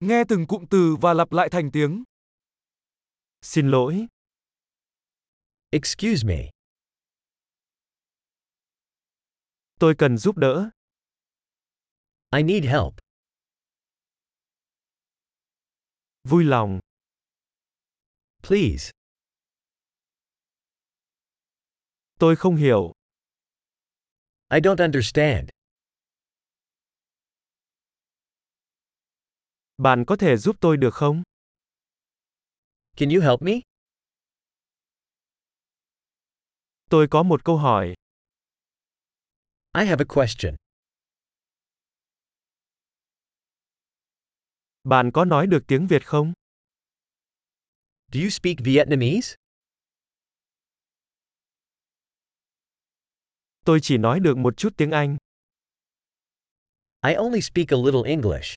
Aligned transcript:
Nghe 0.00 0.24
từng 0.28 0.46
cụm 0.46 0.64
từ 0.70 0.96
và 1.00 1.14
lặp 1.14 1.32
lại 1.32 1.48
thành 1.52 1.70
tiếng. 1.72 2.04
Xin 3.42 3.70
lỗi. 3.70 4.06
Excuse 5.70 6.26
me. 6.26 6.50
Tôi 9.78 9.94
cần 9.98 10.18
giúp 10.18 10.36
đỡ. 10.36 10.70
I 12.36 12.42
need 12.42 12.64
help. 12.64 12.94
Vui 16.24 16.44
lòng. 16.44 16.80
Please. 18.42 18.90
Tôi 22.18 22.36
không 22.36 22.56
hiểu. 22.56 22.92
I 24.50 24.60
don't 24.60 24.84
understand. 24.84 25.48
Bạn 29.80 30.04
có 30.06 30.16
thể 30.16 30.36
giúp 30.36 30.56
tôi 30.60 30.76
được 30.76 30.94
không? 30.94 31.22
Can 32.96 33.08
you 33.08 33.22
help 33.22 33.42
me? 33.42 33.52
Tôi 36.90 37.06
có 37.10 37.22
một 37.22 37.44
câu 37.44 37.56
hỏi. 37.56 37.94
I 39.78 39.86
have 39.86 40.04
a 40.08 40.14
question. 40.14 40.56
Bạn 44.84 45.10
có 45.14 45.24
nói 45.24 45.46
được 45.46 45.60
tiếng 45.68 45.86
Việt 45.86 46.06
không? 46.06 46.32
Do 48.12 48.20
you 48.20 48.30
speak 48.30 48.56
Vietnamese? 48.64 49.34
Tôi 53.64 53.78
chỉ 53.82 53.98
nói 53.98 54.20
được 54.20 54.36
một 54.36 54.54
chút 54.56 54.70
tiếng 54.76 54.90
Anh. 54.90 55.16
I 57.06 57.14
only 57.14 57.40
speak 57.40 57.68
a 57.68 57.76
little 57.84 58.10
English. 58.10 58.54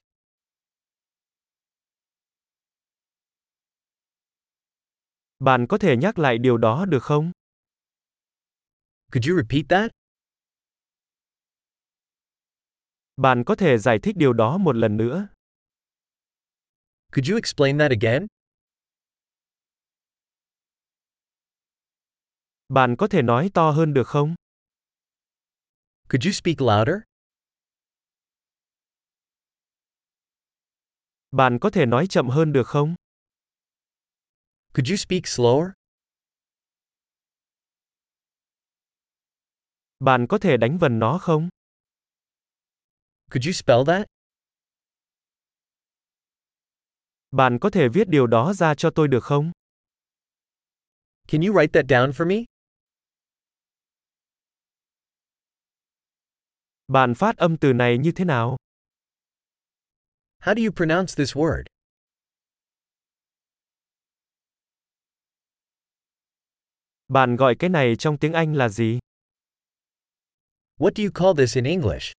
Bạn 5.44 5.66
có 5.69 5.77
thể 5.77 5.97
nhắc 5.97 6.19
lại 6.19 6.38
điều 6.38 6.58
đó 6.58 6.86
được 6.86 7.03
không? 7.03 7.31
Could 9.11 9.30
you 9.30 9.38
repeat 9.38 9.66
that? 9.69 9.91
Bạn 13.17 13.44
có 13.45 13.55
thể 13.55 13.77
giải 13.77 13.99
thích 13.99 14.17
điều 14.17 14.33
đó 14.33 14.58
một 14.58 14.75
lần 14.75 14.97
nữa. 14.97 15.27
Could 17.11 17.30
you 17.31 17.36
explain 17.38 17.77
that 17.77 17.91
again? 17.91 18.27
Bạn 22.69 22.95
có 22.97 23.08
thể 23.08 23.21
nói 23.21 23.49
to 23.53 23.71
hơn 23.71 23.94
được 23.94 24.08
không? 24.08 24.36
Could 26.09 26.25
you 26.25 26.31
speak 26.31 26.61
louder? 26.61 26.95
Bạn 31.31 31.59
có 31.61 31.69
thể 31.69 31.86
nói 31.86 32.08
chậm 32.08 32.30
hơn 32.30 32.53
được 32.53 32.67
không? 32.67 32.95
Could 34.73 34.89
you 34.89 34.97
speak 34.97 35.27
slower? 35.27 35.71
Bạn 39.99 40.25
có 40.30 40.38
thể 40.38 40.57
đánh 40.57 40.77
vần 40.77 40.99
nó 40.99 41.17
không? 41.17 41.49
Could 43.31 43.45
you 43.45 43.52
spell 43.52 43.80
that? 43.88 44.05
Bạn 47.31 47.57
có 47.61 47.69
thể 47.69 47.89
viết 47.93 48.07
điều 48.07 48.27
đó 48.27 48.53
ra 48.53 48.75
cho 48.75 48.89
tôi 48.95 49.07
được 49.07 49.23
không? 49.23 49.52
Can 51.27 51.41
you 51.41 51.53
write 51.53 51.67
that 51.73 51.85
down 51.85 52.11
for 52.11 52.27
me? 52.27 52.35
Bạn 56.87 57.13
phát 57.15 57.37
âm 57.37 57.58
từ 57.58 57.73
này 57.73 57.97
như 57.97 58.11
thế 58.15 58.25
nào? 58.25 58.58
How 60.39 60.55
do 60.55 60.61
you 60.63 60.71
pronounce 60.71 61.13
this 61.17 61.35
word? 61.35 61.72
Bạn 67.14 67.36
gọi 67.36 67.56
cái 67.56 67.69
này 67.69 67.95
trong 67.95 68.17
tiếng 68.17 68.33
Anh 68.33 68.56
là 68.56 68.69
gì? 68.69 69.00
What 70.80 70.92
do 70.95 71.04
you 71.04 71.11
call 71.14 71.37
this 71.37 71.55
in 71.55 71.64
English? 71.64 72.11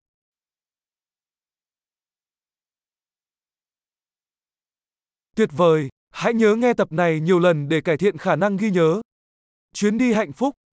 Tuyệt 5.37 5.49
vời! 5.53 5.89
Hãy 6.11 6.35
nhớ 6.35 6.55
nghe 6.55 6.75
tập 6.75 6.93
này 6.93 7.21
nhiều 7.21 7.39
lần 7.39 7.69
để 7.69 7.81
cải 7.81 7.97
thiện 7.97 8.19
khả 8.19 8.37
năng 8.37 8.57
ghi 8.57 8.71
nhớ. 8.71 9.01
Chuyến 9.73 9.99
đi 9.99 10.13
hạnh 10.13 10.33
phúc 10.33 10.55